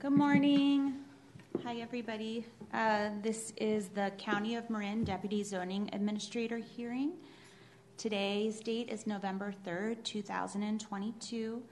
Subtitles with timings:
[0.00, 0.94] Good morning.
[1.62, 2.46] Hi, everybody.
[2.72, 7.12] Uh, This is the County of Marin Deputy Zoning Administrator hearing.
[7.98, 11.62] Today's date is November 3rd, 2022.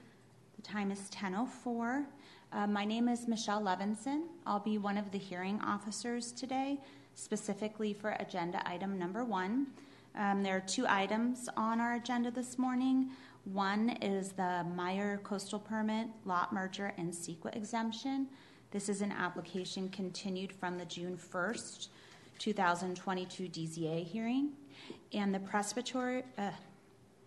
[0.57, 2.05] The time is 10:04.
[2.51, 4.27] Uh, My name is Michelle Levinson.
[4.45, 6.79] I'll be one of the hearing officers today,
[7.15, 9.67] specifically for agenda item number one.
[10.15, 13.09] Um, There are two items on our agenda this morning.
[13.45, 18.27] One is the Meyer Coastal Permit Lot Merger and CEQA exemption.
[18.71, 21.87] This is an application continued from the June 1st,
[22.37, 24.51] 2022 DZA hearing.
[25.13, 26.51] And the Presbytery, uh,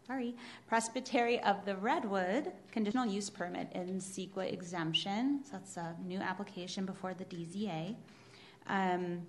[0.06, 0.34] sorry,
[0.68, 5.40] Presbytery of the Redwood conditional use permit and CEQA exemption.
[5.44, 7.96] So that's a new application before the DZA.
[8.68, 9.26] Um,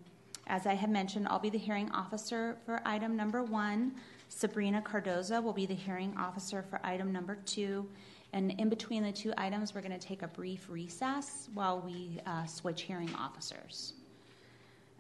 [0.48, 3.94] as I have mentioned, I'll be the hearing officer for item number one.
[4.36, 7.88] Sabrina Cardoza will be the hearing officer for item number two.
[8.34, 12.20] And in between the two items, we're going to take a brief recess while we
[12.26, 13.94] uh, switch hearing officers.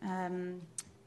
[0.04, 0.62] Um,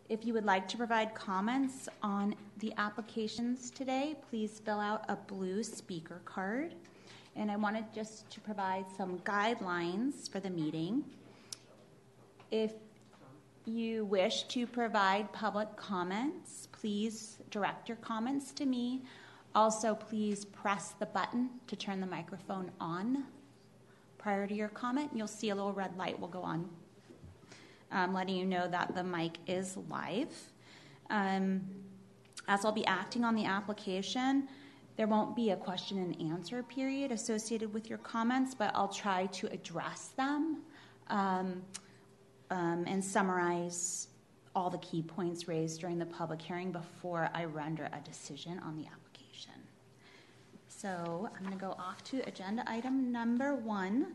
[0.09, 5.15] if you would like to provide comments on the applications today, please fill out a
[5.15, 6.75] blue speaker card.
[7.37, 11.05] And I wanted just to provide some guidelines for the meeting.
[12.51, 12.73] If
[13.67, 19.03] you wish to provide public comments, please direct your comments to me.
[19.55, 23.25] Also, please press the button to turn the microphone on
[24.19, 25.11] prior to your comment.
[25.15, 26.69] You'll see a little red light will go on,
[27.93, 30.35] um, letting you know that the mic is live.
[31.09, 31.63] Um,
[32.49, 34.49] as I'll be acting on the application,
[34.97, 39.27] there won't be a question and answer period associated with your comments, but I'll try
[39.27, 40.63] to address them.
[41.09, 41.63] Um,
[42.51, 44.09] um, and summarize
[44.57, 48.75] all the key points raised during the public hearing before I render a decision on
[48.75, 49.53] the application.
[50.67, 54.15] So I'm going to go off to agenda item number one,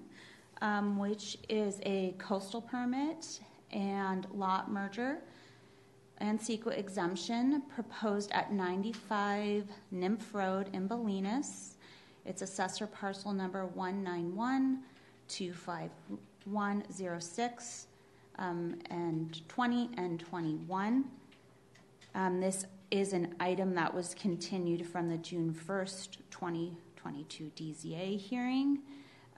[0.61, 3.39] um, which is a coastal permit
[3.71, 5.19] and lot merger
[6.17, 11.75] and CEQA exemption proposed at 95 Nymph Road in Bolinas.
[12.25, 13.69] It's assessor parcel number
[15.27, 17.85] 191-25106
[18.41, 21.05] um, and 20 and 21.
[22.15, 28.79] Um, this is an item that was continued from the June 1st, 2022 DZA hearing.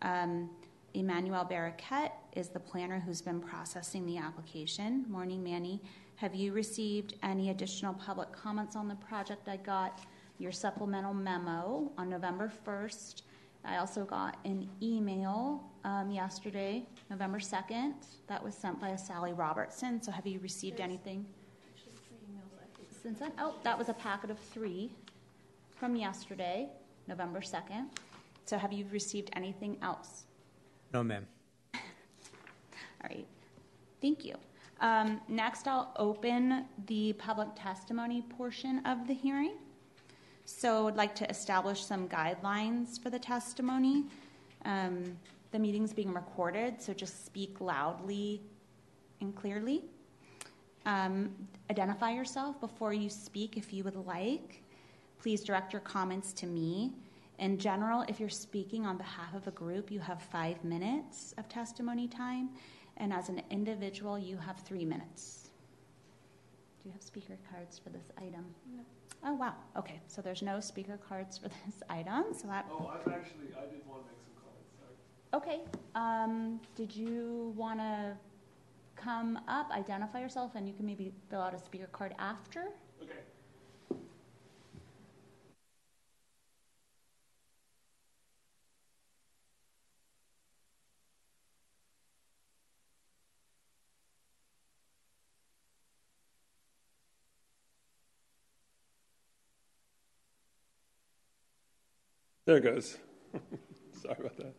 [0.01, 0.49] Um,
[0.93, 5.05] Emmanuel Barraquette is the planner who's been processing the application.
[5.09, 5.81] Morning, Manny.
[6.15, 9.49] Have you received any additional public comments on the project?
[9.49, 9.99] I got
[10.39, 13.23] your supplemental memo on November 1st.
[13.65, 17.93] I also got an email um, yesterday, November 2nd,
[18.27, 20.01] that was sent by a Sally Robertson.
[20.01, 21.25] So have you received There's anything
[22.29, 23.31] emails, since then?
[23.37, 24.91] Oh, that was a packet of three
[25.75, 26.69] from yesterday,
[27.07, 27.87] November 2nd.
[28.45, 30.23] So have you received anything else?
[30.93, 31.25] No, ma'am.
[31.73, 31.81] All
[33.03, 33.27] right,
[34.01, 34.35] thank you.
[34.79, 39.53] Um, Next, I'll open the public testimony portion of the hearing.
[40.45, 44.05] So I'd like to establish some guidelines for the testimony.
[44.65, 45.17] Um,
[45.53, 48.41] The meeting's being recorded, so just speak loudly
[49.21, 49.83] and clearly.
[50.87, 51.29] Um,
[51.69, 54.63] Identify yourself before you speak if you would like.
[55.21, 56.93] Please direct your comments to me.
[57.37, 61.47] In general, if you're speaking on behalf of a group, you have five minutes of
[61.49, 62.49] testimony time,
[62.97, 65.51] and as an individual, you have three minutes.
[66.81, 68.45] Do you have speaker cards for this item?
[68.75, 68.81] No.
[69.23, 69.53] Oh, wow.
[69.77, 73.71] Okay, so there's no speaker cards for this item, so that, Oh, I'm actually, I
[73.71, 74.22] did want to make some comments, sorry.
[75.33, 75.61] Okay.
[75.95, 78.17] Um, did you want to
[78.95, 82.69] come up, identify yourself, and you can maybe fill out a speaker card after?
[83.01, 83.19] Okay.
[102.45, 102.97] There it goes.
[104.01, 104.55] Sorry about that.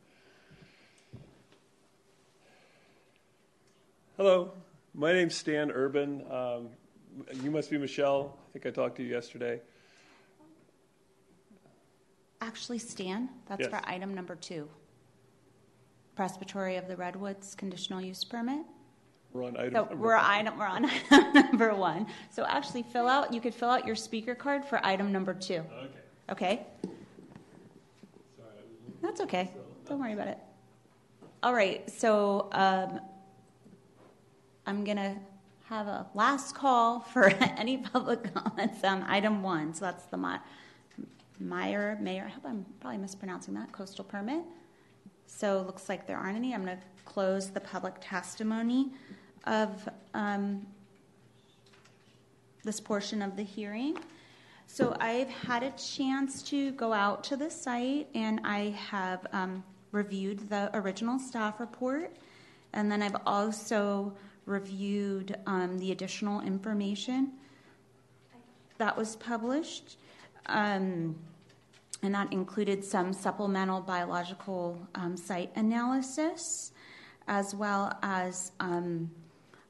[4.17, 4.53] Hello,
[4.95, 6.25] my name's Stan Urban.
[6.31, 6.69] Um,
[7.43, 8.37] you must be Michelle.
[8.49, 9.61] I think I talked to you yesterday.
[12.41, 13.71] Actually, Stan, that's Yes.
[13.71, 14.69] for item number two.
[16.15, 18.65] Presbytery of the Redwoods conditional use permit.
[19.33, 20.25] We're on item So number we're one.
[20.25, 22.07] item, we're on item number one.
[22.31, 25.65] So actually, fill out, you could fill out your speaker card for item number two,
[25.65, 25.91] Okay.
[26.31, 26.67] okay?
[28.37, 28.49] Sorry,
[29.03, 29.51] That's okay.
[29.87, 30.39] Don't worry about it.
[31.43, 33.01] All right, so um,
[34.67, 35.15] I'm going to
[35.65, 37.27] have a last call for
[37.57, 39.75] any public comments on item one.
[39.75, 40.19] So that's the
[41.41, 44.43] Meyer, Mayor, I hope I'm probably mispronouncing that, coastal permit.
[45.27, 46.55] So it looks like there aren't any.
[46.55, 48.93] I'm going to close the public testimony
[49.45, 50.67] of um,
[52.63, 53.99] this portion of the hearing.
[54.67, 59.63] So I've had a chance to go out to the site and I have um,
[59.93, 62.17] reviewed the original staff report.
[62.73, 64.15] And then I've also
[64.47, 67.33] reviewed um, the additional information
[68.79, 69.97] that was published.
[70.47, 71.17] Um,
[72.03, 76.73] and that included some supplemental biological um, site analysis,
[77.29, 79.11] as well as um,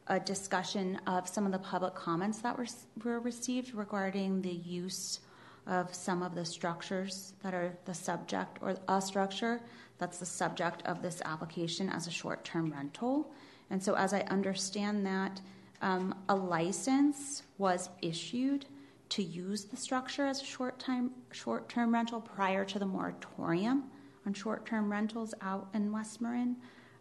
[0.08, 2.66] a discussion of some of the public comments that were,
[3.04, 5.20] were received regarding the use
[5.66, 9.60] of some of the structures that are the subject or a structure
[9.98, 13.30] that's the subject of this application as a short term rental.
[13.70, 15.40] And so, as I understand that,
[15.82, 18.66] um, a license was issued
[19.10, 23.84] to use the structure as a short time short term rental prior to the moratorium
[24.26, 26.56] on short term rentals out in West Marin.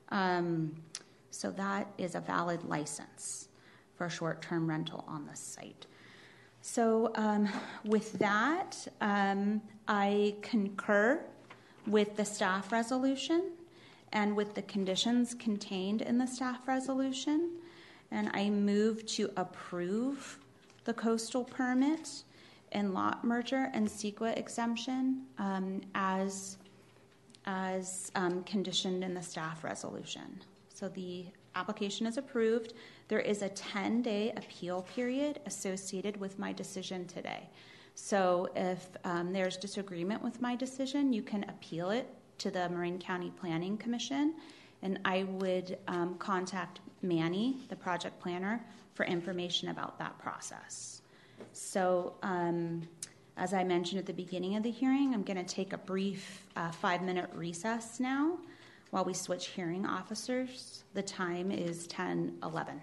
[0.09, 0.75] Um,
[1.31, 3.47] so that is a valid license
[3.95, 5.85] for a short term rental on the site.
[6.61, 7.49] So, um,
[7.83, 11.25] with that, um, I concur
[11.87, 13.51] with the staff resolution
[14.13, 17.51] and with the conditions contained in the staff resolution.
[18.11, 20.39] And I move to approve
[20.85, 22.23] the coastal permit
[22.71, 26.57] and lot merger and CEQA exemption um, as,
[27.45, 30.41] as um, conditioned in the staff resolution.
[30.69, 31.25] So the
[31.55, 32.73] application is approved.
[33.07, 37.49] There is a 10 day appeal period associated with my decision today.
[37.95, 42.07] So if um, there's disagreement with my decision, you can appeal it
[42.43, 44.33] to the Marin County Planning Commission,
[44.81, 48.61] and I would um, contact Manny, the project planner,
[48.95, 51.01] for information about that process.
[51.53, 52.81] So, um,
[53.37, 56.45] as I mentioned at the beginning of the hearing, I'm going to take a brief
[56.57, 58.37] uh, five minute recess now
[58.91, 60.83] while we switch hearing officers.
[60.95, 62.81] The time is 10 11.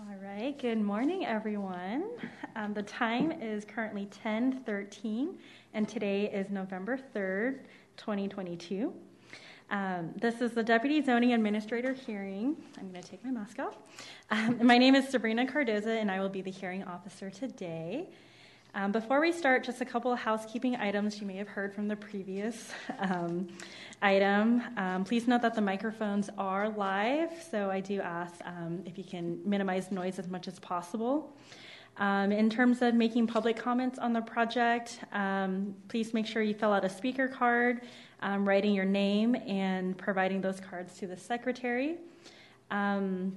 [0.00, 0.16] All
[0.58, 2.10] good morning, everyone.
[2.56, 5.38] Um, the time is currently 10:13,
[5.74, 7.60] and today is November 3rd,
[7.96, 8.92] 2022.
[9.70, 12.56] Um, this is the Deputy Zoning Administrator hearing.
[12.78, 13.76] I'm going to take my mask off.
[14.30, 18.08] Um, my name is Sabrina Cardoza, and I will be the hearing officer today.
[18.72, 21.88] Um, before we start, just a couple of housekeeping items you may have heard from
[21.88, 23.48] the previous um,
[24.00, 24.62] item.
[24.76, 29.02] Um, please note that the microphones are live, so I do ask um, if you
[29.02, 31.36] can minimize noise as much as possible.
[31.96, 36.54] Um, in terms of making public comments on the project, um, please make sure you
[36.54, 37.80] fill out a speaker card,
[38.22, 41.96] writing your name, and providing those cards to the secretary.
[42.70, 43.32] and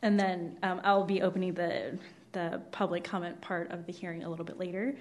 [0.00, 1.98] then I'll be opening the
[2.32, 4.94] the public comment part of the hearing a little bit later.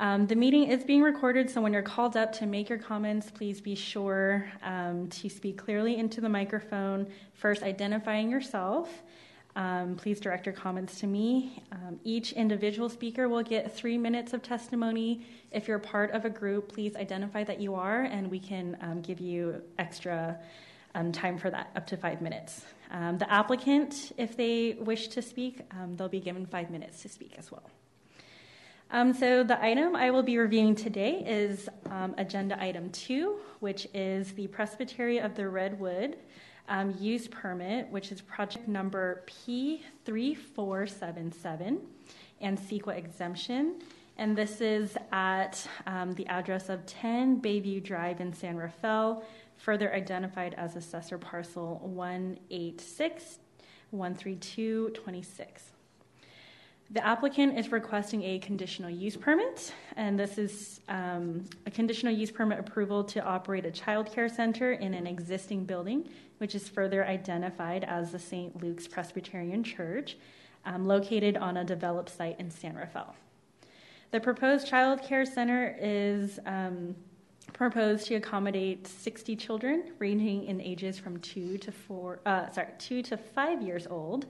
[0.00, 3.32] Um, the meeting is being recorded, so when you're called up to make your comments,
[3.32, 9.02] please be sure um, to speak clearly into the microphone, first identifying yourself.
[9.56, 11.64] Um, please direct your comments to me.
[11.72, 15.26] Um, each individual speaker will get three minutes of testimony.
[15.50, 19.00] If you're part of a group, please identify that you are, and we can um,
[19.00, 20.38] give you extra
[20.94, 22.66] um, time for that, up to five minutes.
[22.90, 27.08] Um, the applicant, if they wish to speak, um, they'll be given five minutes to
[27.08, 27.70] speak as well.
[28.90, 33.86] Um, so the item I will be reviewing today is um, agenda item two, which
[33.92, 36.16] is the Presbytery of the Redwood
[36.68, 41.78] um, use permit, which is project number P3477
[42.40, 43.82] and CEQA exemption.
[44.16, 49.24] And this is at um, the address of 10 Bayview Drive in San Rafael,
[49.58, 53.38] further identified as assessor parcel 186
[53.90, 55.72] 13226.
[56.90, 62.30] The applicant is requesting a conditional use permit, and this is um, a conditional use
[62.30, 67.04] permit approval to operate a child care center in an existing building, which is further
[67.04, 68.62] identified as the St.
[68.62, 70.16] Luke's Presbyterian Church,
[70.64, 73.14] um, located on a developed site in San Rafael.
[74.10, 76.96] The proposed child care center is um,
[77.52, 83.02] proposed to accommodate 60 children, ranging in ages from two to four, uh, sorry, two
[83.02, 84.26] to five years old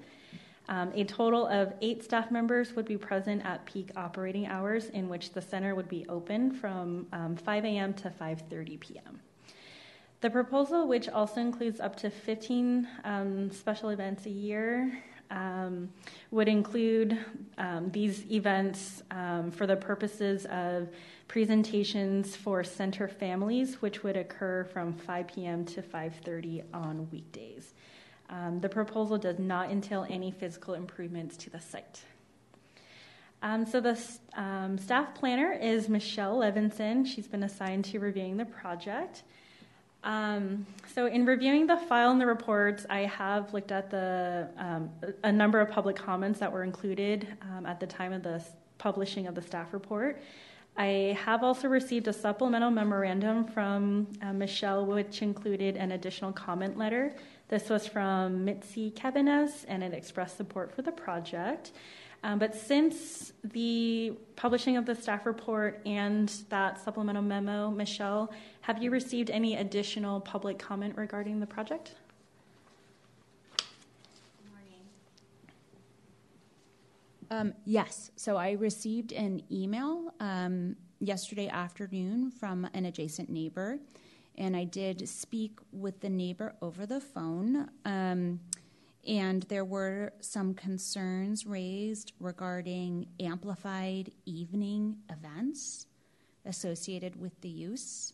[0.69, 5.09] um, a total of eight staff members would be present at peak operating hours, in
[5.09, 7.95] which the center would be open from um, 5 a.m.
[7.95, 9.21] to 5:30 p.m.
[10.21, 15.89] The proposal, which also includes up to 15 um, special events a year, um,
[16.31, 17.19] would include
[17.57, 20.89] um, these events um, for the purposes of
[21.29, 25.65] presentations for center families, which would occur from 5 p.m.
[25.67, 27.75] to 5:30 on weekdays.
[28.31, 32.03] Um, the proposal does not entail any physical improvements to the site.
[33.41, 33.99] Um, so the
[34.35, 37.07] um, staff planner is Michelle Levinson.
[37.07, 39.23] She's been assigned to reviewing the project.
[40.05, 44.91] Um, so in reviewing the file and the reports, I have looked at the um,
[45.23, 48.43] a number of public comments that were included um, at the time of the
[48.79, 50.21] publishing of the staff report.
[50.79, 56.79] I have also received a supplemental memorandum from uh, Michelle, which included an additional comment
[56.79, 57.15] letter
[57.49, 61.73] this was from Mitzi Cabanas, and it expressed support for the project.
[62.23, 68.33] Um, but since the publishing of the staff report and that supplemental memo, Michelle,
[68.63, 71.95] have you received any additional public comment regarding the project?
[77.31, 78.11] Um, yes.
[78.17, 83.79] So I received an email um, yesterday afternoon from an adjacent neighbor
[84.39, 87.69] and I did speak with the neighbor over the phone.
[87.85, 88.41] Um,
[89.07, 95.87] and there were some concerns raised regarding amplified evening events
[96.47, 98.13] associated with the use.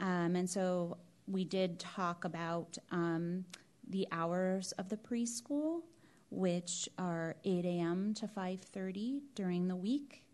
[0.00, 3.44] Um, and so we did talk about um,
[3.88, 5.80] the hours of the preschool,
[6.30, 8.14] which are 8 a.m.
[8.14, 10.24] to 5:30 during the week,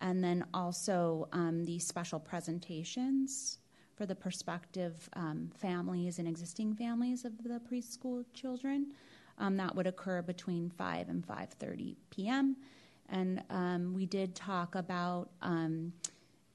[0.00, 3.58] and then also um, the special presentations
[3.94, 8.92] for the prospective um, families and existing families of the preschool children.
[9.38, 12.56] Um, that would occur between 5 and 5:30 p.m.
[13.08, 15.92] And um, we did talk about um,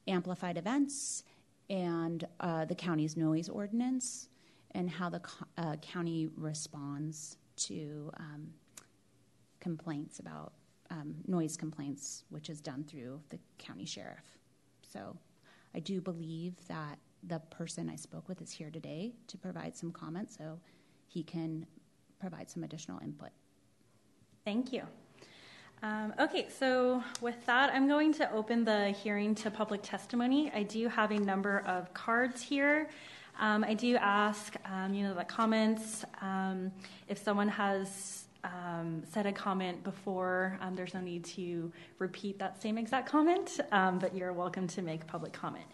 [0.07, 1.23] amplified events
[1.69, 4.29] and uh, the county's noise ordinance
[4.71, 8.47] and how the co- uh, county responds to um,
[9.59, 10.53] complaints about
[10.91, 14.37] um, noise complaints, which is done through the county sheriff.
[14.81, 15.17] So
[15.73, 19.91] I do believe that the person I spoke with is here today to provide some
[19.91, 20.59] comments so
[21.07, 21.65] he can
[22.19, 23.29] provide some additional input.
[24.43, 24.83] Thank you.
[25.83, 30.51] Um, okay, so with that, I'm going to open the hearing to public testimony.
[30.53, 32.89] I do have a number of cards here.
[33.39, 36.05] Um, I do ask, um, you know, the comments.
[36.21, 36.71] Um,
[37.07, 42.61] if someone has um, said a comment before, um, there's no need to repeat that
[42.61, 45.65] same exact comment, but you're welcome to make public comment.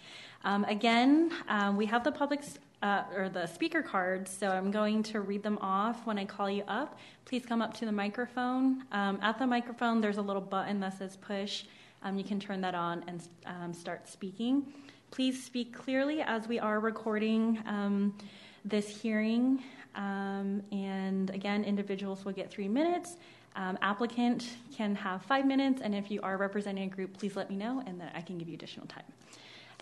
[0.44, 2.41] Um, again, um, we have the public
[2.82, 6.50] uh, or the speaker cards, so I'm going to read them off when I call
[6.50, 6.98] you up.
[7.25, 8.84] Please come up to the microphone.
[8.91, 11.65] Um, at the microphone, there's a little button that says push.
[12.03, 14.74] Um, you can turn that on and um, start speaking.
[15.12, 18.18] Please speak clearly as we are recording um,
[18.63, 19.62] this hearing.
[19.94, 23.18] and again, individuals will get three minutes.
[23.58, 27.50] Um, applicant can have five minutes, and if you are representing a group, please let
[27.50, 29.03] me know, and then I can give you additional time.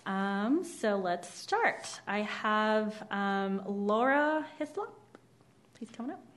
[0.08, 1.88] Um, so let's start.
[2.08, 4.92] I have um, Laura Hislop.
[5.76, 6.29] Please come on up.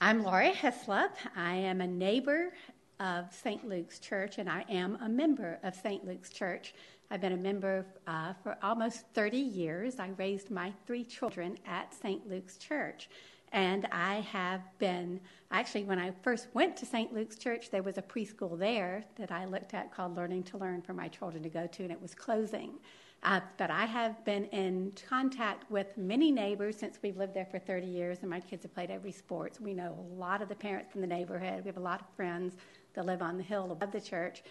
[0.00, 1.10] I'm Laura Heslop.
[1.34, 2.52] I am a neighbor
[3.00, 3.68] of St.
[3.68, 6.06] Luke's Church, and I am a member of St.
[6.06, 6.72] Luke's Church.
[7.10, 9.98] I've been a member uh, for almost 30 years.
[9.98, 12.28] I raised my three children at St.
[12.30, 13.10] Luke's Church.
[13.50, 15.18] And I have been,
[15.50, 17.12] actually, when I first went to St.
[17.12, 20.80] Luke's Church, there was a preschool there that I looked at called Learning to Learn
[20.80, 22.74] for my children to go to, and it was closing.
[23.22, 27.58] Uh, but I have been in contact with many neighbors since we've lived there for
[27.58, 29.58] 30 years, and my kids have played every sport.
[29.60, 31.64] We know a lot of the parents in the neighborhood.
[31.64, 32.54] We have a lot of friends
[32.94, 34.42] that live on the hill above the church.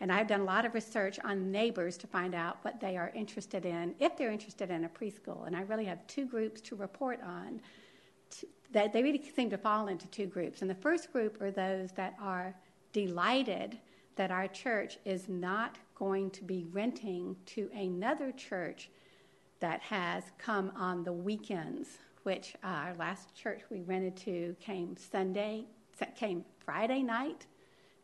[0.00, 3.10] And I've done a lot of research on neighbors to find out what they are
[3.14, 5.46] interested in, if they're interested in a preschool.
[5.46, 7.60] And I really have two groups to report on.
[8.72, 10.60] That they really seem to fall into two groups.
[10.60, 12.54] And the first group are those that are
[12.92, 13.78] delighted
[14.16, 18.90] that our church is not going to be renting to another church
[19.60, 25.64] that has come on the weekends, which our last church we rented to came Sunday,
[26.14, 27.46] came Friday night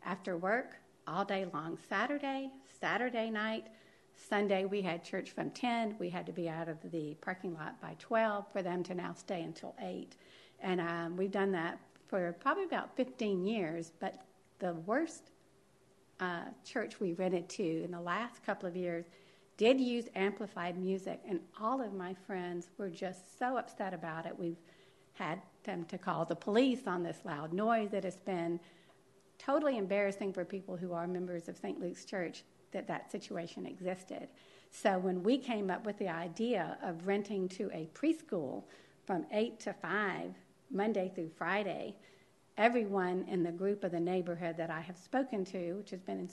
[0.05, 3.67] after work, all day long Saturday, Saturday night.
[4.15, 5.95] Sunday, we had church from 10.
[5.99, 9.13] We had to be out of the parking lot by 12 for them to now
[9.13, 10.15] stay until 8.
[10.61, 13.91] And um, we've done that for probably about 15 years.
[13.99, 14.21] But
[14.59, 15.31] the worst
[16.19, 19.05] uh, church we rented to in the last couple of years
[19.57, 24.37] did use amplified music, and all of my friends were just so upset about it.
[24.37, 24.57] We've
[25.13, 28.59] had them to call the police on this loud noise that has been
[29.37, 31.79] totally embarrassing for people who are members of St.
[31.79, 34.27] Luke's Church that that situation existed.
[34.71, 38.63] So when we came up with the idea of renting to a preschool
[39.05, 40.33] from 8 to 5,
[40.71, 41.95] Monday through Friday,
[42.57, 46.27] everyone in the group of the neighborhood that I have spoken to, which has been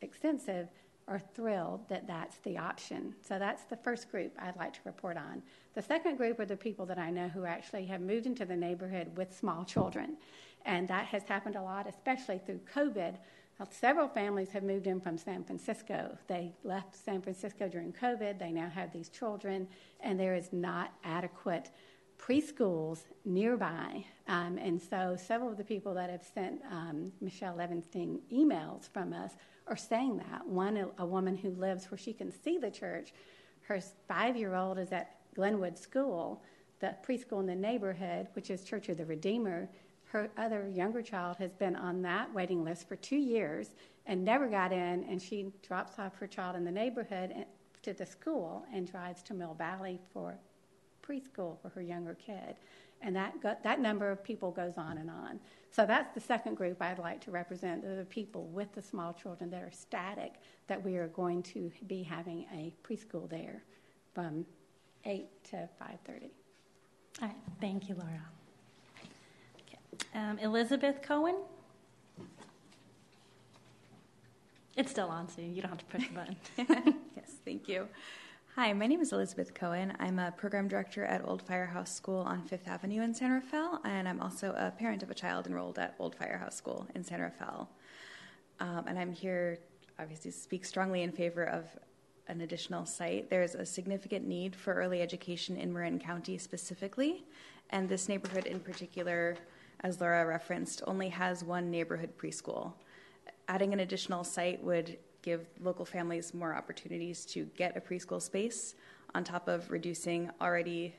[0.00, 0.68] extensive,
[1.06, 3.14] are thrilled that that's the option.
[3.20, 5.42] So that's the first group I'd like to report on.
[5.74, 8.56] The second group are the people that I know who actually have moved into the
[8.56, 10.16] neighborhood with small children.
[10.64, 13.16] And that has happened a lot, especially through COVID.
[13.70, 16.16] Several families have moved in from San Francisco.
[16.26, 18.38] They left San Francisco during COVID.
[18.38, 19.68] They now have these children,
[20.00, 21.70] and there is not adequate
[22.18, 24.04] preschools nearby.
[24.26, 29.12] Um, and so several of the people that have sent um, Michelle Levenstein emails from
[29.12, 29.32] us
[29.66, 30.46] are saying that.
[30.46, 33.12] One, a, woman who lives where she can see the church,
[33.62, 36.42] her five year old is at Glenwood School,
[36.80, 39.68] the preschool in the neighborhood, which is Church of the Redeemer.
[40.04, 43.70] Her other younger child has been on that waiting list for two years
[44.06, 47.34] and never got in, and she drops off her child in the neighborhood
[47.82, 50.38] to the school and drives to Mill Valley for
[51.06, 52.56] preschool for her younger kid.
[53.02, 55.38] And that, go, that number of people goes on and on.
[55.70, 59.50] So that's the second group I'd like to represent, the people with the small children
[59.50, 60.34] that are static,
[60.68, 63.62] that we are going to be having a preschool there
[64.14, 64.46] from
[65.04, 66.30] 8 to 5.30.
[67.20, 68.22] All right, thank you, Laura.
[69.60, 69.78] Okay.
[70.14, 71.36] Um, Elizabeth Cohen?
[74.76, 76.36] It's still on, so you don't have to push the button.
[77.16, 77.86] yes, thank you.
[78.56, 79.94] Hi, my name is Elizabeth Cohen.
[79.98, 84.08] I'm a program director at Old Firehouse School on Fifth Avenue in San Rafael, and
[84.08, 87.68] I'm also a parent of a child enrolled at Old Firehouse School in San Rafael.
[88.60, 89.58] Um, and I'm here,
[89.98, 91.64] obviously, to speak strongly in favor of
[92.28, 93.28] an additional site.
[93.28, 97.24] There's a significant need for early education in Marin County specifically,
[97.70, 99.34] and this neighborhood in particular,
[99.80, 102.74] as Laura referenced, only has one neighborhood preschool.
[103.48, 108.74] Adding an additional site would give local families more opportunities to get a preschool space
[109.14, 110.94] on top of reducing already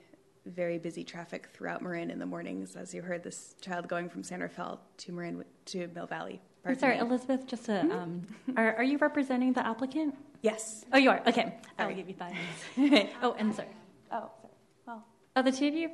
[0.45, 4.23] very busy traffic throughout Marin in the mornings, as you heard this child going from
[4.23, 6.41] San Rafael to Marin to Mill Valley.
[6.65, 7.91] I'm sorry, Elizabeth, just to, mm-hmm.
[7.91, 10.15] um, are, are you representing the applicant?
[10.41, 10.85] Yes.
[10.91, 11.21] Oh, you are?
[11.27, 11.55] Okay.
[11.77, 12.33] I will give you five
[12.75, 13.13] minutes.
[13.21, 13.67] oh, and sorry.
[14.11, 14.53] Oh, sorry.
[14.87, 15.89] Well, oh, the two of you?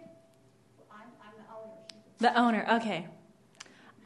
[0.91, 1.73] I'm, I'm the owner.
[2.19, 3.07] The owner, okay.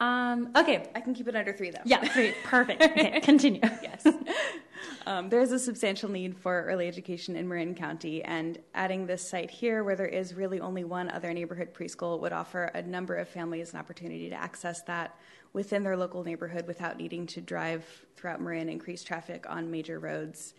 [0.00, 0.90] Um, okay.
[0.94, 1.80] I can keep it under three, though.
[1.84, 2.34] Yeah, three.
[2.44, 2.82] Perfect.
[2.96, 3.60] Okay, continue.
[3.62, 4.06] yes.
[5.06, 9.26] Um, there is a substantial need for early education in Marin County, and adding this
[9.26, 13.14] site here, where there is really only one other neighborhood preschool, would offer a number
[13.14, 15.16] of families an opportunity to access that
[15.52, 17.84] within their local neighborhood without needing to drive
[18.16, 20.54] throughout Marin, increase traffic on major roads,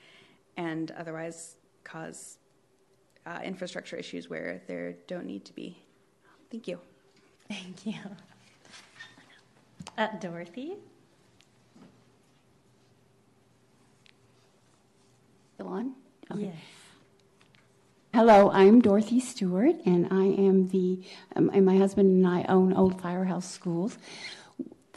[0.56, 2.38] and otherwise cause
[3.26, 5.78] uh, infrastructure issues where there don't need to be.
[6.50, 6.80] Thank you.
[7.50, 8.00] Thank you.
[9.97, 10.75] Uh, Dorothy?
[15.55, 15.93] Still on?
[16.31, 16.43] Okay.
[16.43, 16.55] Yes.
[18.13, 21.01] Hello, I'm Dorothy Stewart, and I am the,
[21.36, 23.97] um, and my husband and I own Old Firehouse Schools.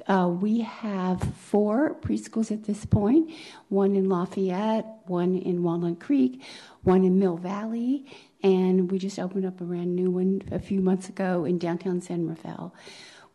[0.07, 3.31] Uh, we have four preschools at this point
[3.71, 6.43] one in Lafayette, one in Walnut Creek,
[6.83, 8.05] one in Mill Valley,
[8.43, 12.03] and we just opened up a brand new one a few months ago in downtown
[12.03, 12.75] San Rafael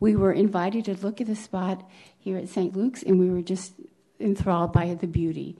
[0.00, 2.76] we were invited to look at the spot here at St.
[2.76, 3.74] Luke's, and we were just
[4.20, 5.58] enthralled by the beauty.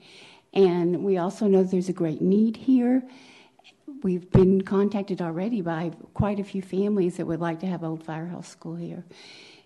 [0.53, 3.03] And we also know there's a great need here.
[4.03, 8.03] We've been contacted already by quite a few families that would like to have Old
[8.03, 9.05] Firehouse School here.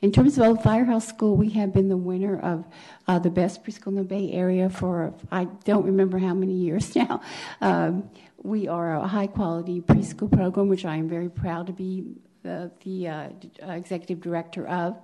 [0.01, 2.65] In terms of Old Firehouse School, we have been the winner of
[3.07, 6.95] uh, the best preschool in the Bay Area for I don't remember how many years
[6.95, 7.21] now.
[7.59, 8.09] Um,
[8.41, 12.71] we are a high quality preschool program, which I am very proud to be the,
[12.83, 13.29] the uh,
[13.61, 14.97] executive director of.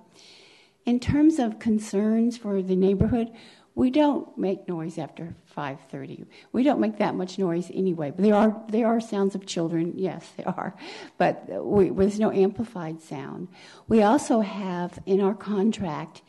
[0.84, 3.30] In terms of concerns for the neighborhood,
[3.78, 6.26] we don't make noise after 5:30.
[6.50, 8.10] We don't make that much noise anyway.
[8.10, 9.92] But there are there are sounds of children.
[9.96, 10.74] Yes, there are,
[11.16, 13.46] but we, there's no amplified sound.
[13.86, 16.22] We also have in our contract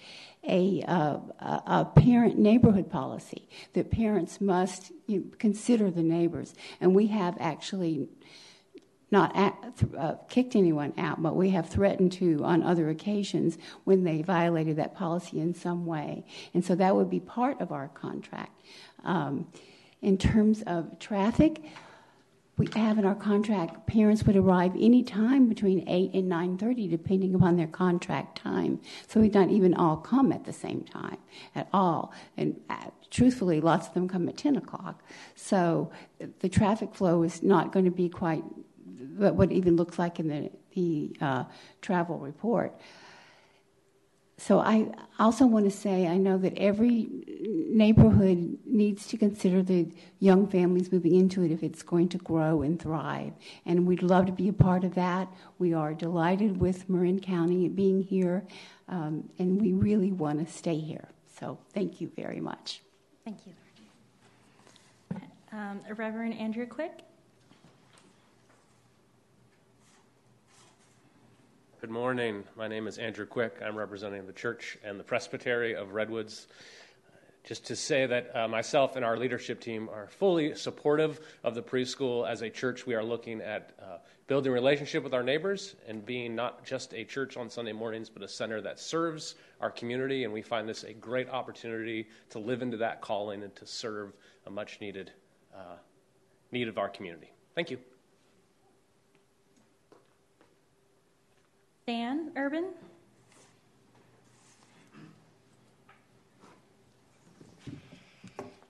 [0.47, 6.95] a, uh, a parent neighborhood policy that parents must you know, consider the neighbors, and
[6.95, 8.09] we have actually
[9.11, 9.35] not
[9.97, 14.75] uh, kicked anyone out, but we have threatened to on other occasions when they violated
[14.77, 16.25] that policy in some way.
[16.53, 18.61] And so that would be part of our contract.
[19.03, 19.47] Um,
[20.01, 21.61] in terms of traffic,
[22.59, 27.33] we have in our contract parents would arrive any time between 8 and 9.30 depending
[27.33, 31.17] upon their contract time so we don't even all come at the same time
[31.55, 35.01] at all and uh, truthfully lots of them come at 10 o'clock
[35.35, 35.89] so
[36.39, 38.43] the traffic flow is not going to be quite
[39.17, 41.43] what it even looks like in the, the uh,
[41.81, 42.79] travel report.
[44.39, 44.87] So I
[45.19, 47.09] also want to say I know that every
[47.69, 52.61] neighborhood needs to consider the young families moving into it if it's going to grow
[52.61, 53.33] and thrive.
[53.65, 55.27] And we'd love to be a part of that.
[55.57, 58.45] We are delighted with Marin County being here,
[58.87, 61.09] um, and we really want to stay here.
[61.37, 62.81] So thank you very much.
[63.25, 63.53] Thank you.
[65.51, 67.08] Um, Reverend Andrew Quick.
[71.81, 72.43] Good morning.
[72.57, 73.61] My name is Andrew Quick.
[73.63, 76.47] I'm representing the church and the presbytery of Redwoods.
[77.45, 81.61] Just to say that uh, myself and our leadership team are fully supportive of the
[81.61, 82.29] preschool.
[82.29, 86.35] As a church, we are looking at uh, building relationship with our neighbors and being
[86.35, 90.25] not just a church on Sunday mornings, but a center that serves our community.
[90.25, 94.11] And we find this a great opportunity to live into that calling and to serve
[94.45, 95.13] a much needed
[95.55, 95.77] uh,
[96.51, 97.31] need of our community.
[97.55, 97.77] Thank you.
[101.89, 102.65] Stan Urban?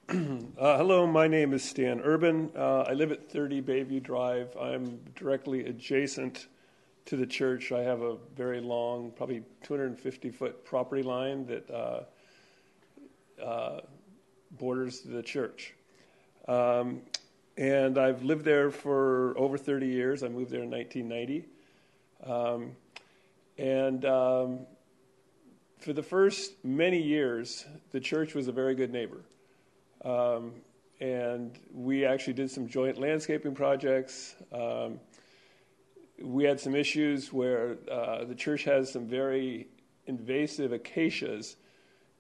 [0.58, 2.50] Uh, hello, my name is Stan Urban.
[2.56, 4.56] Uh, I live at 30 Bayview Drive.
[4.56, 6.48] I'm directly adjacent
[7.08, 7.74] to the church.
[7.74, 12.04] I have a very long, probably 250 foot property line that uh,
[13.44, 13.82] uh,
[14.52, 15.74] borders the church.
[16.48, 17.02] Um,
[17.58, 20.24] and I've lived there for over 30 years.
[20.24, 21.46] I moved there in 1990.
[22.26, 22.76] Um,
[23.60, 24.60] and um,
[25.80, 29.22] for the first many years, the church was a very good neighbor.
[30.06, 30.54] Um,
[31.02, 34.36] and we actually did some joint landscaping projects.
[34.54, 35.02] Um,
[36.22, 39.68] we had some issues where uh, the church has some very
[40.06, 41.58] invasive acacias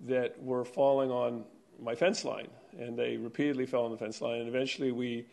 [0.02, 1.45] that were falling on
[1.82, 4.39] my fence line, and they repeatedly fell on the fence line.
[4.41, 5.25] And eventually, we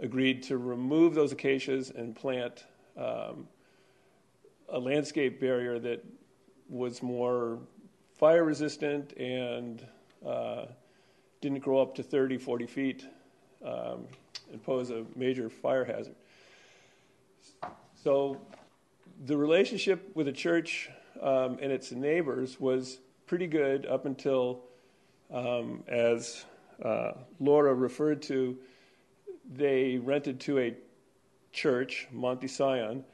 [0.00, 2.64] agreed to remove those acacias and plant
[2.96, 3.46] um,
[4.68, 6.04] a landscape barrier that
[6.68, 7.58] was more
[8.18, 9.86] fire resistant and
[10.26, 10.66] uh,
[11.40, 13.06] didn't grow up to 30, 40 feet
[13.64, 14.06] um,
[14.50, 16.14] and pose a major fire hazard.
[18.02, 18.40] So
[19.24, 24.60] the relationship with the church um, and its neighbors was pretty good up until,
[25.32, 26.44] um, as
[26.82, 28.56] uh, Laura referred to,
[29.54, 30.74] they rented to a
[31.52, 33.04] church, Monte Sion,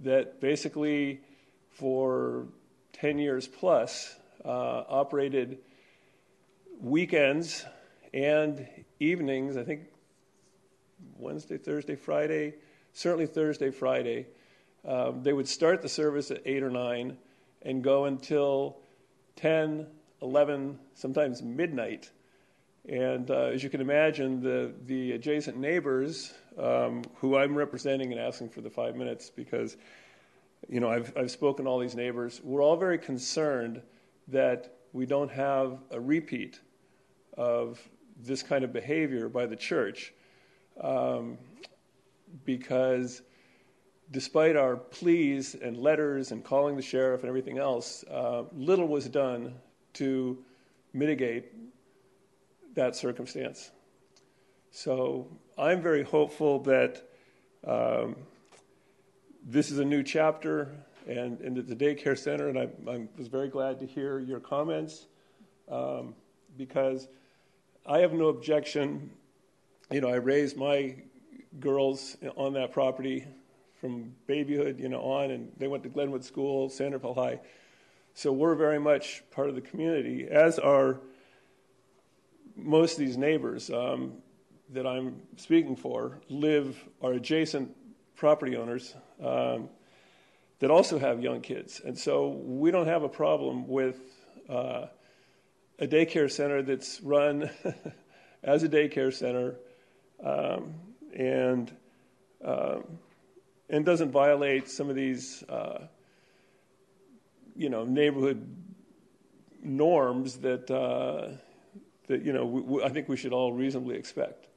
[0.00, 1.20] that basically
[1.70, 2.46] for
[2.94, 4.48] 10 years plus uh,
[4.88, 5.58] operated
[6.80, 7.64] weekends
[8.12, 8.66] and
[8.98, 9.82] evenings, I think
[11.18, 12.54] Wednesday, Thursday, Friday,
[12.92, 14.26] certainly Thursday, Friday.
[14.86, 17.16] Um, they would start the service at 8 or 9
[17.62, 18.78] and go until
[19.36, 19.86] 10,
[20.22, 22.10] 11, sometimes midnight.
[22.90, 28.20] And uh, as you can imagine, the, the adjacent neighbors um, who I'm representing and
[28.20, 29.76] asking for the five minutes because,
[30.68, 32.40] you know, I've, I've spoken to all these neighbors.
[32.42, 33.80] We're all very concerned
[34.26, 36.58] that we don't have a repeat
[37.38, 37.80] of
[38.24, 40.12] this kind of behavior by the church
[40.80, 41.38] um,
[42.44, 43.22] because
[44.10, 49.08] despite our pleas and letters and calling the sheriff and everything else, uh, little was
[49.08, 49.54] done
[49.92, 50.36] to
[50.92, 51.52] mitigate
[52.74, 53.70] that circumstance.
[54.70, 55.28] So
[55.58, 57.02] I'm very hopeful that
[57.66, 58.16] um,
[59.44, 60.68] this is a new chapter
[61.06, 65.06] and, and the daycare center, and I, I, was very glad to hear your comments
[65.70, 66.14] um,
[66.56, 67.08] because
[67.86, 69.10] I have no objection.
[69.90, 70.94] You know, I raised my
[71.58, 73.26] girls on that property
[73.80, 77.40] from babyhood, you know, on, and they went to Glenwood School, Sanderville High.
[78.14, 81.00] So we're very much part of the community, as are
[82.62, 84.14] most of these neighbors um,
[84.70, 87.76] that I'm speaking for live are adjacent
[88.16, 89.68] property owners um,
[90.60, 93.96] that also have young kids, and so we don't have a problem with
[94.48, 94.86] uh,
[95.78, 97.50] a daycare center that's run
[98.42, 99.56] as a daycare center
[100.22, 100.74] um,
[101.16, 101.72] and
[102.44, 102.84] um,
[103.68, 105.86] and doesn't violate some of these uh,
[107.56, 108.56] you know neighborhood
[109.62, 111.28] norms that uh,
[112.10, 114.48] that you know we, I think we should all reasonably expect.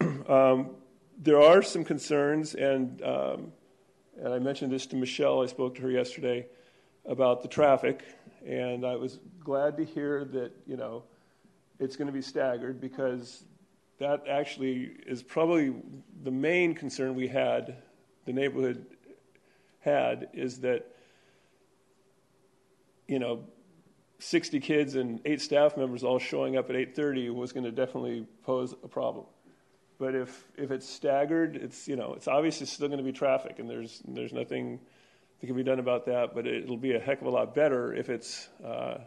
[0.28, 0.70] um,
[1.18, 3.52] there are some concerns, and um,
[4.18, 5.42] and I mentioned this to Michelle.
[5.42, 6.46] I spoke to her yesterday
[7.04, 8.02] about the traffic,
[8.44, 11.04] and I was glad to hear that you know
[11.78, 13.44] it's going to be staggered because
[13.98, 15.74] that actually is probably
[16.22, 17.76] the main concern we had,
[18.24, 18.86] the neighborhood
[19.80, 20.86] had, is that
[23.06, 23.44] you know
[24.22, 28.26] 60 kids and eight staff members all showing up at 8:30 was going to definitely
[28.44, 29.26] pose a problem.
[29.98, 33.58] But if if it's staggered, it's you know it's obviously still going to be traffic,
[33.58, 34.80] and there's there's nothing
[35.40, 36.34] that can be done about that.
[36.34, 38.98] But it'll be a heck of a lot better if it's uh,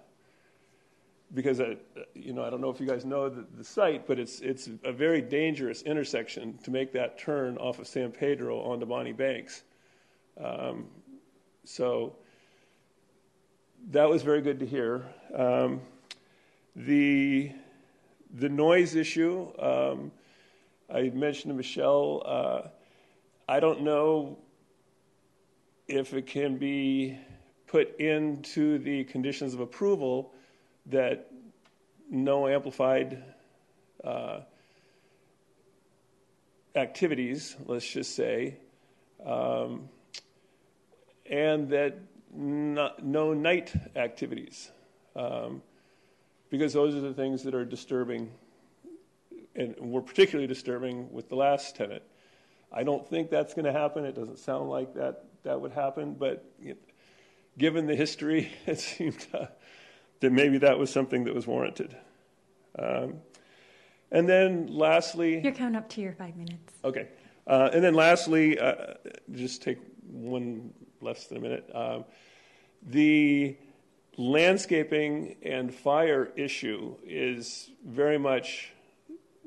[1.34, 1.78] because I,
[2.14, 4.70] you know I don't know if you guys know the, the site, but it's it's
[4.84, 9.64] a very dangerous intersection to make that turn off of San Pedro onto Bonnie Banks.
[10.40, 10.86] Um,
[11.64, 12.16] so
[13.92, 15.06] that was very good to hear.
[15.36, 15.82] Um,
[16.76, 17.52] the
[18.34, 20.12] the noise issue, um,
[20.94, 22.24] I mentioned to Michelle.
[22.26, 22.62] Uh,
[23.48, 24.40] I don't know
[25.88, 27.20] if it can be
[27.68, 30.32] put into the conditions of approval
[30.88, 31.30] that
[32.10, 33.22] no amplified
[34.04, 34.40] uh,
[36.76, 38.58] activities, let's just say,
[39.26, 39.90] um,
[41.26, 41.98] and that
[42.36, 44.72] not, no night activities,
[45.16, 45.62] um,
[46.50, 48.32] because those are the things that are disturbing,
[49.56, 52.04] and were particularly disturbing with the last tenant.
[52.72, 54.06] I don't think that's going to happen.
[54.06, 56.76] It doesn't sound like that that would happen, but you know,
[57.58, 59.46] given the history, it seemed uh,
[60.20, 61.96] that maybe that was something that was warranted.
[62.78, 63.16] Um,
[64.12, 66.74] and then lastly, you're coming up to your five minutes.
[66.84, 67.10] Okay.
[67.46, 68.94] Uh, and then lastly, uh,
[69.34, 70.72] just take one
[71.04, 71.70] less than a minute.
[71.74, 72.06] Um,
[72.86, 73.56] the
[74.18, 78.72] landscaping and fire issue is very much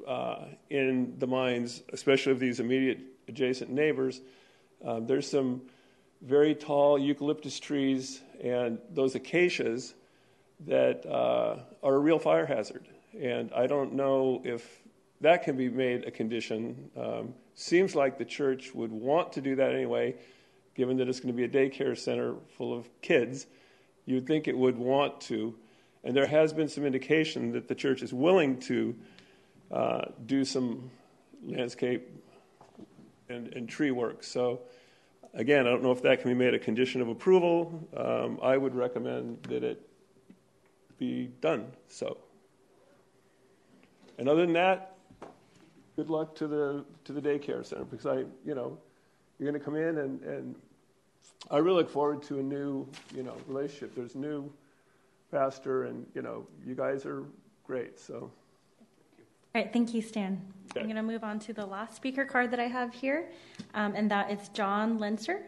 [0.07, 4.21] uh, in the minds, especially of these immediate adjacent neighbors.
[4.85, 5.62] Um, there's some
[6.23, 9.95] very tall eucalyptus trees and those acacias
[10.66, 12.88] that uh, are a real fire hazard.
[13.19, 14.83] And I don't know if
[15.21, 16.90] that can be made a condition.
[16.97, 20.14] Um, seems like the church would want to do that anyway
[20.77, 23.47] given that it's going to be a daycare center full of kids,
[24.05, 25.55] you'd think it would want to.
[26.05, 28.95] And there has been some indication that the church is willing to
[29.73, 30.91] uh, do some
[31.45, 32.09] landscape
[33.29, 34.23] and, and, tree work.
[34.23, 34.61] So,
[35.35, 37.89] again, I don't know if that can be made a condition of approval.
[37.97, 39.83] Um, I would recommend that it
[40.99, 42.19] be done so.
[44.19, 44.97] And other than that,
[45.97, 48.79] good luck to the to the daycare center because I, you know,
[49.39, 50.57] you're going to come in and, and
[51.51, 53.95] I really look forward to a new, you know, relationship.
[53.95, 54.53] There's new
[55.31, 57.25] pastor, and you know, you guys are
[57.65, 58.01] great.
[58.01, 58.31] So.
[59.55, 60.41] All right, thank you, Stan.
[60.71, 60.81] Okay.
[60.81, 63.31] I'm going to move on to the last speaker card that I have here,
[63.75, 65.43] um, and that is John Lenser.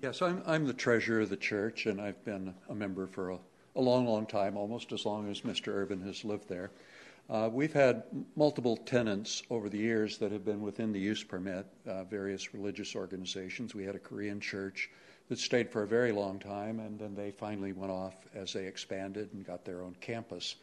[0.00, 3.38] Yes, I'm, I'm the treasurer of the church, and I've been a member for a,
[3.74, 5.68] a long, long time, almost as long as Mr.
[5.68, 6.70] Urban has lived there.
[7.28, 8.04] Uh, we've had
[8.36, 12.94] multiple tenants over the years that have been within the use permit, uh, various religious
[12.94, 13.74] organizations.
[13.74, 14.90] We had a Korean church
[15.28, 18.66] that stayed for a very long time, and then they finally went off as they
[18.66, 20.54] expanded and got their own campus.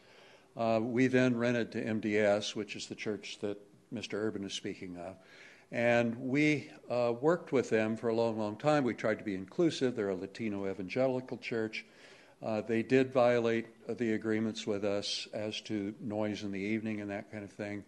[0.56, 3.58] Uh, we then rented to MDS, which is the church that
[3.92, 4.14] Mr.
[4.14, 5.16] Urban is speaking of.
[5.70, 8.84] And we uh, worked with them for a long, long time.
[8.84, 9.96] We tried to be inclusive.
[9.96, 11.84] They're a Latino evangelical church.
[12.42, 13.66] Uh, they did violate
[13.98, 17.84] the agreements with us as to noise in the evening and that kind of thing.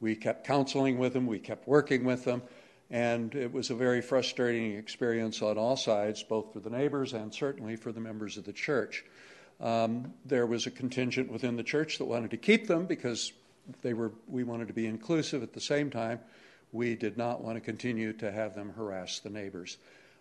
[0.00, 2.42] We kept counseling with them, we kept working with them,
[2.90, 7.34] and it was a very frustrating experience on all sides, both for the neighbors and
[7.34, 9.04] certainly for the members of the church.
[9.60, 13.32] Um, there was a contingent within the church that wanted to keep them because
[13.82, 16.20] they were, we wanted to be inclusive at the same time.
[16.72, 19.78] We did not want to continue to have them harass the neighbors.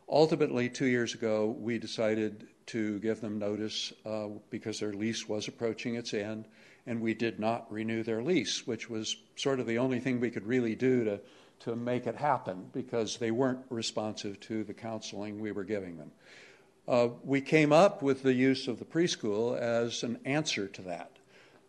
[0.10, 5.50] Ultimately, two years ago, we decided to give them notice uh, because their lease was
[5.50, 6.46] approaching its end,
[6.86, 10.30] and we did not renew their lease, which was sort of the only thing we
[10.30, 11.20] could really do to,
[11.60, 16.12] to make it happen because they weren't responsive to the counseling we were giving them.
[16.88, 21.12] Uh, we came up with the use of the preschool as an answer to that.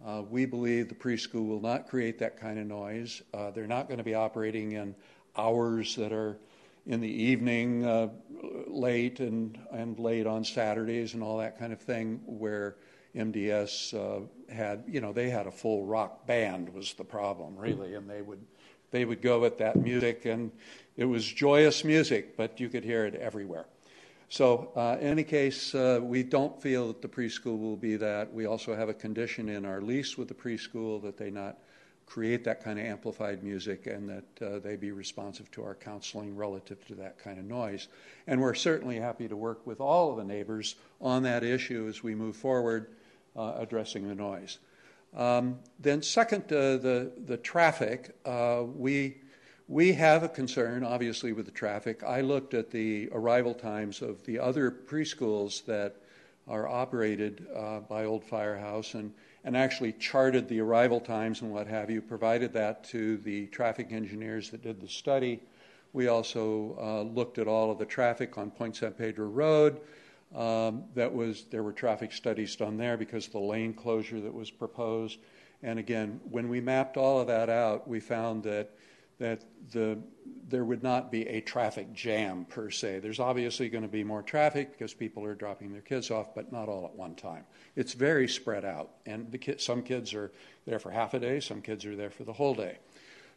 [0.07, 3.21] Uh, we believe the preschool will not create that kind of noise.
[3.35, 4.95] Uh, they're not going to be operating in
[5.37, 6.39] hours that are
[6.89, 8.09] in the evening, uh,
[8.67, 12.77] late and, and late on Saturdays and all that kind of thing, where
[13.15, 17.95] MDS uh, had, you know, they had a full rock band was the problem, really,
[17.95, 18.41] and they would
[18.91, 20.51] they would go with that music, and
[20.97, 23.67] it was joyous music, but you could hear it everywhere.
[24.31, 28.33] So, uh, in any case, uh, we don't feel that the preschool will be that.
[28.33, 31.59] We also have a condition in our lease with the preschool that they not
[32.09, 36.35] create that kind of amplified music and that uh, they be responsive to our counseling
[36.35, 37.89] relative to that kind of noise.
[38.27, 42.03] And we're certainly happy to work with all of the neighbors on that issue as
[42.03, 42.95] we move forward
[43.37, 44.59] uh, addressing the noise.
[45.15, 48.15] Um, then, second, uh, the the traffic.
[48.25, 49.19] Uh, we
[49.69, 52.03] we have a concern, obviously, with the traffic.
[52.03, 55.97] I looked at the arrival times of the other preschools that
[56.47, 59.13] are operated uh, by Old Firehouse and
[59.45, 62.03] and actually charted the arrival times and what have you.
[62.03, 65.41] Provided that to the traffic engineers that did the study.
[65.93, 69.81] We also uh, looked at all of the traffic on Point San Pedro Road
[70.35, 74.33] um, that was there were traffic studies done there because of the lane closure that
[74.33, 75.19] was proposed.
[75.63, 78.71] And again, when we mapped all of that out, we found that
[79.19, 79.99] that the
[80.49, 83.01] there would not be a traffic jam per se.
[83.01, 86.51] There's obviously going to be more traffic because people are dropping their kids off, but
[86.51, 87.45] not all at one time.
[87.77, 90.33] It's very spread out, and the ki- some kids are
[90.65, 92.79] there for half a day, some kids are there for the whole day.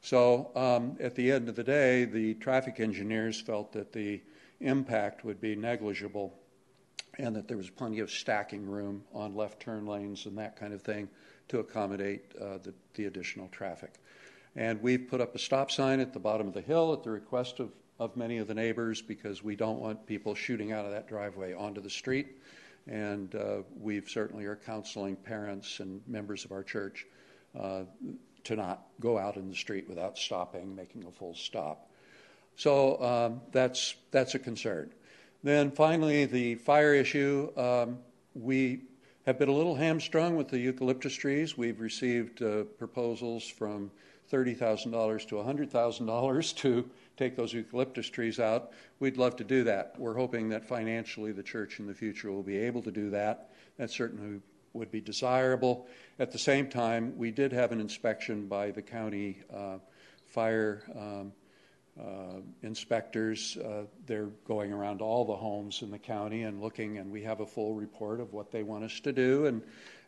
[0.01, 4.21] So um, at the end of the day, the traffic engineers felt that the
[4.61, 6.33] impact would be negligible
[7.17, 10.73] and that there was plenty of stacking room on left turn lanes and that kind
[10.73, 11.09] of thing
[11.49, 13.95] to accommodate uh, the, the, additional traffic.
[14.55, 17.09] And we've put up a stop sign at the bottom of the hill at the
[17.09, 20.91] request of, of many of the neighbors because we don't want people shooting out of
[20.91, 22.37] that driveway onto the street.
[22.87, 27.05] And uh, we've certainly are counseling parents and members of our church
[27.57, 27.83] uh,
[28.43, 31.89] to not go out in the street without stopping, making a full stop.
[32.55, 34.91] So um, that's, that's a concern.
[35.43, 37.51] Then finally, the fire issue.
[37.57, 37.99] Um,
[38.33, 38.81] we
[39.25, 41.57] have been a little hamstrung with the eucalyptus trees.
[41.57, 43.91] We've received uh, proposals from
[44.31, 48.71] $30,000 to $100,000 to take those eucalyptus trees out.
[48.99, 49.95] We'd love to do that.
[49.97, 53.51] We're hoping that financially the church in the future will be able to do that.
[53.77, 54.39] That certainly
[54.73, 55.87] would be desirable.
[56.19, 59.79] At the same time, we did have an inspection by the county uh,
[60.27, 61.33] fire um,
[61.99, 63.57] uh, inspectors.
[63.57, 67.41] Uh, they're going around all the homes in the county and looking, and we have
[67.41, 69.45] a full report of what they want us to do.
[69.45, 69.61] And,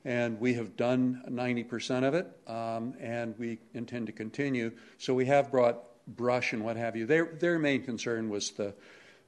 [0.06, 4.72] and we have done 90% of it, um, and we intend to continue.
[4.98, 7.06] So we have brought brush and what have you.
[7.06, 8.74] Their, their main concern was the,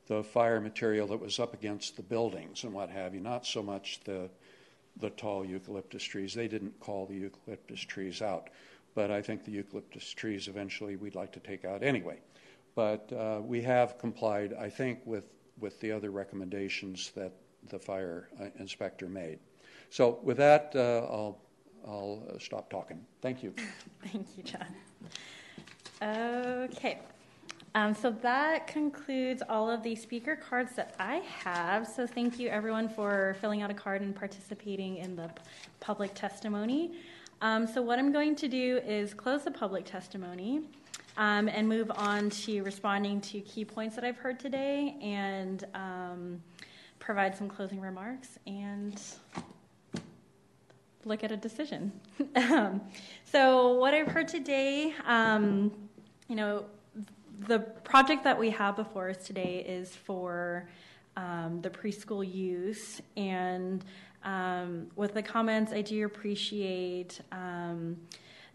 [0.08, 3.64] the fire material that was up against the buildings and what have you, not so
[3.64, 4.30] much the,
[4.98, 6.34] the tall eucalyptus trees.
[6.34, 8.50] They didn't call the eucalyptus trees out,
[8.94, 12.20] but I think the eucalyptus trees eventually we'd like to take out anyway.
[12.76, 15.24] But uh, we have complied, I think, with,
[15.60, 17.32] with the other recommendations that
[17.70, 19.40] the fire uh, inspector made.
[19.96, 21.38] So with that, uh, I'll,
[21.88, 23.00] I'll uh, stop talking.
[23.22, 23.54] Thank you.
[24.12, 24.68] Thank you, John.
[26.02, 27.00] Okay.
[27.76, 31.88] Um, so that concludes all of the speaker cards that I have.
[31.88, 35.30] So thank you everyone for filling out a card and participating in the
[35.80, 36.92] public testimony.
[37.42, 40.64] Um, so what I'm going to do is close the public testimony
[41.16, 46.42] um, and move on to responding to key points that I've heard today and um,
[47.00, 49.02] provide some closing remarks and
[51.06, 51.92] look at a decision.
[52.36, 52.82] um,
[53.24, 55.72] so, what I've heard today, um,
[56.28, 56.66] you know,
[57.48, 60.68] the project that we have before us today is for
[61.16, 63.86] um, the preschool use and
[64.24, 67.22] um, with the comments, I do appreciate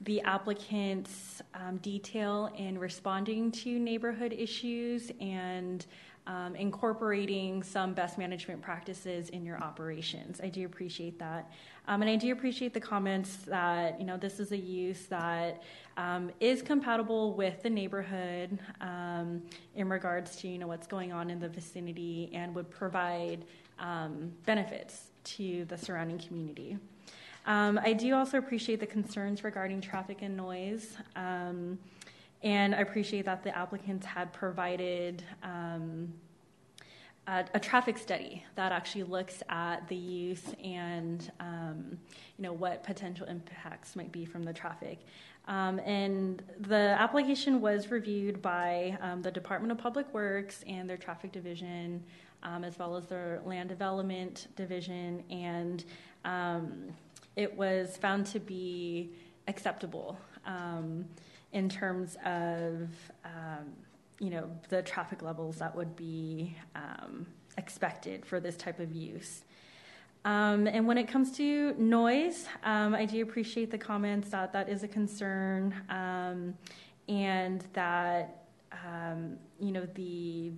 [0.04, 5.84] the applicant's um, detail in responding to neighborhood issues and
[6.26, 10.40] um, incorporating some best management practices in your operations.
[10.42, 11.50] I do appreciate that.
[11.88, 15.62] Um, and I do appreciate the comments that, you know, this is a use that
[15.96, 19.42] um, is compatible with the neighborhood um,
[19.74, 23.44] in regards to, you know, what's going on in the vicinity and would provide
[23.78, 26.78] um, benefits to the surrounding community.
[27.46, 30.96] Um, I do also appreciate the concerns regarding traffic and noise.
[32.42, 36.12] And I appreciate that the applicants had provided um,
[37.26, 41.98] a, a traffic study that actually looks at the use and um,
[42.38, 45.00] you know what potential impacts might be from the traffic.
[45.48, 50.96] Um, and the application was reviewed by um, the Department of Public Works and their
[50.96, 52.02] traffic division,
[52.42, 55.84] um, as well as their land development division, and
[56.24, 56.88] um,
[57.36, 59.10] it was found to be
[59.48, 60.18] acceptable
[61.52, 62.88] in terms of
[64.20, 67.26] you know, the traffic levels that would be um,
[67.56, 69.42] expected for this type of use.
[70.26, 74.68] Um, and when it comes to noise, um, I do appreciate the comments that that
[74.68, 76.54] is a concern, um,
[77.08, 78.44] and that
[78.86, 80.52] um, you know the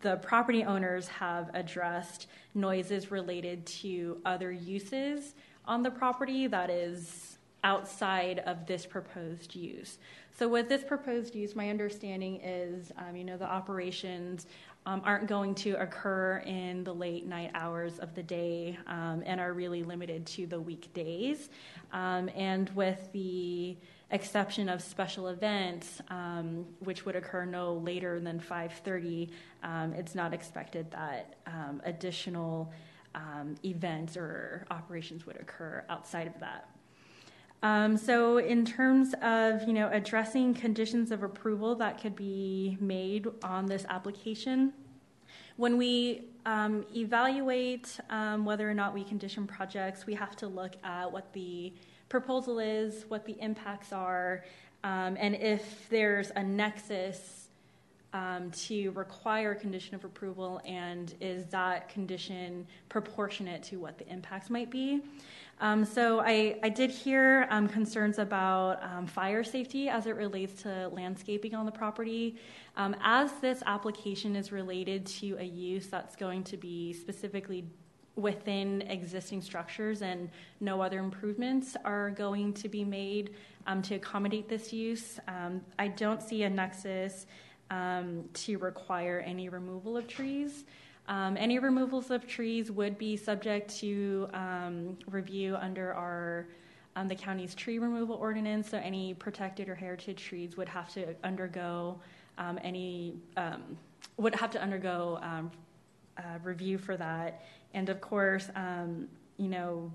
[0.00, 5.34] the property owners have addressed noises related to other uses
[5.66, 9.98] on the property that is outside of this proposed use.
[10.38, 14.46] So with this proposed use, my understanding is, um, you know, the operations
[14.86, 19.38] um, aren't going to occur in the late night hours of the day um, and
[19.38, 21.50] are really limited to the weekdays.
[21.92, 23.76] Um, and with the
[24.10, 29.30] exception of special events, um, which would occur no later than 5:30,
[29.62, 31.36] um, it's not expected that
[31.84, 32.72] additional
[33.64, 36.69] events or operations would occur outside of that.
[37.62, 43.26] Um, so, in terms of you know addressing conditions of approval that could be made
[43.42, 44.72] on this application,
[45.56, 50.72] when we um, evaluate um, whether or not we condition projects, we have to look
[50.82, 51.72] at what the
[52.08, 54.42] proposal is, what the impacts are,
[54.82, 57.48] um, and if there's a nexus
[58.12, 64.08] um, to require a condition of approval, and is that condition proportionate to what the
[64.08, 65.02] impacts might be.
[65.60, 70.62] Um, so I, I, did hear um, concerns about um, fire safety as it relates
[70.62, 72.38] to landscaping on the property.
[72.78, 77.66] Um, as this application is related to a use that's going to be specifically
[78.16, 80.30] within existing structures and
[80.60, 83.34] no other improvements are going to be made
[83.66, 87.26] um, to accommodate this use, um, I don't see a nexus
[88.32, 90.64] to require any removal of trees.
[91.08, 96.46] Um, any removals of trees would be subject to um, review under our
[96.96, 98.70] um, the county's tree removal ordinance.
[98.70, 102.00] So any protected or heritage trees would have to undergo
[102.38, 103.76] um, any um,
[104.16, 105.50] would have to undergo um,
[106.18, 107.44] uh, review for that.
[107.74, 108.48] And of course,
[109.36, 109.92] you know.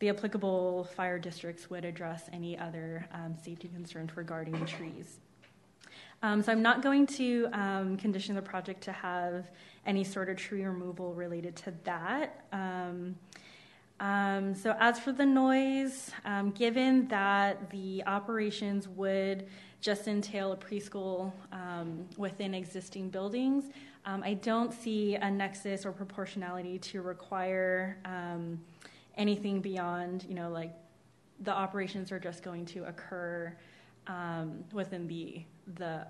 [0.00, 3.06] the applicable fire districts would address any other
[3.42, 5.20] safety concerns regarding trees.
[6.24, 9.50] Um, so I'm not going to um, condition the project to have
[9.84, 12.46] any sort of tree removal related to that.
[12.50, 13.16] Um,
[14.00, 19.46] um so as for the noise, um, given that the operations would
[19.82, 23.64] just entail a preschool um, within existing buildings,
[24.06, 27.98] I don't see a nexus or proportionality to require
[29.18, 30.72] anything beyond, you know, like
[31.40, 33.54] the operations are just going to occur
[34.72, 35.44] within the,
[35.74, 36.06] the,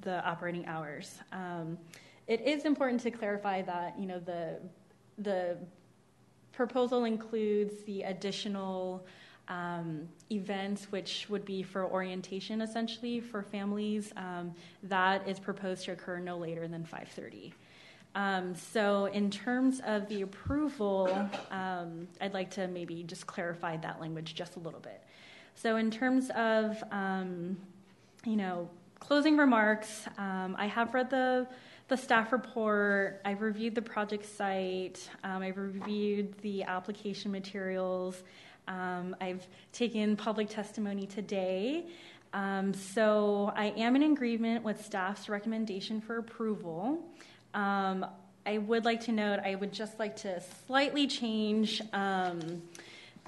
[0.00, 1.18] the operating hours.
[1.32, 1.78] Um,
[2.26, 4.60] it is important to clarify that you know the
[5.18, 5.56] the
[6.52, 9.04] proposal includes the additional
[9.48, 14.12] um, events, which would be for orientation essentially for families.
[14.16, 17.52] Um, that is proposed to occur no later than 5:30.
[18.14, 21.08] Um, so, in terms of the approval,
[21.50, 25.02] um, I'd like to maybe just clarify that language just a little bit.
[25.54, 27.56] So, in terms of, um,
[28.26, 28.68] you know,
[29.02, 31.48] closing remarks, um, I have read the
[31.88, 33.20] the staff report.
[33.24, 35.10] I've reviewed the project site.
[35.24, 38.22] Um, I've reviewed the application materials.
[38.68, 41.84] Um, I've taken public testimony today.
[42.32, 47.00] Um, so I am in agreement with staff's recommendation for approval.
[47.52, 48.06] Um,
[48.46, 51.82] I would like to note I would just like to slightly change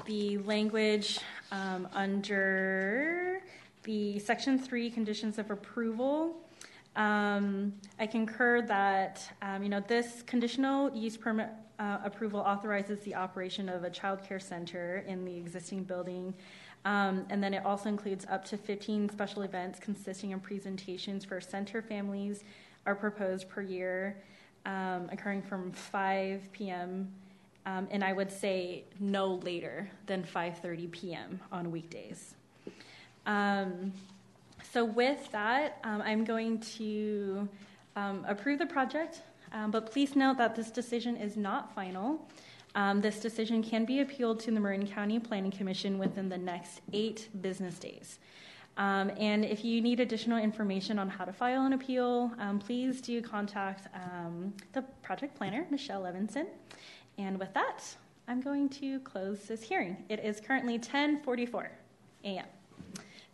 [0.06, 1.18] the language
[1.52, 3.33] um, under
[3.84, 6.36] the section three conditions of approval.
[6.96, 13.14] Um, I concur that um, you know this conditional use permit uh, approval authorizes the
[13.14, 16.34] operation of a child care center in the existing building.
[16.84, 21.40] Um, and then it also includes up to 15 special events consisting of presentations for
[21.40, 22.44] center families
[22.84, 24.22] are proposed per year,
[24.66, 27.10] um, occurring from 5 p.m.
[27.66, 31.40] Um, and I would say no later than 5:30 p.m.
[31.50, 32.34] on weekdays.
[33.26, 33.92] Um,
[34.72, 37.48] so with that, um, I'm going to
[37.96, 39.22] um, approve the project,
[39.52, 42.28] um, but please note that this decision is not final.
[42.74, 46.80] Um, this decision can be appealed to the Marin County Planning Commission within the next
[46.92, 48.18] eight business days.
[48.76, 53.00] Um, and if you need additional information on how to file an appeal, um, please
[53.00, 56.46] do contact um, the project planner, Michelle Levinson.
[57.16, 57.84] And with that,
[58.26, 60.04] I'm going to close this hearing.
[60.08, 61.68] It is currently 10:44
[62.24, 62.46] a.m.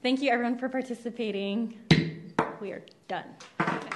[0.02, 1.78] Thank you, everyone, for participating.
[2.60, 3.89] We are done.